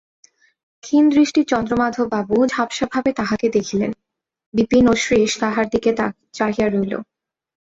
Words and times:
ক্ষীণদৃষ্টি 0.83 1.41
চন্দ্রমাধববাবু 1.43 2.35
ঝাপসাভাবে 2.47 3.09
তাহাকে 3.13 3.47
দেখিলেন– 3.49 3.97
বিপিন 4.53 4.85
ও 4.87 4.93
শ্রীশ 4.95 5.31
তাহার 5.39 5.65
দিকে 5.69 5.89
চাহিয়া 6.33 6.67
রহিল। 6.67 6.93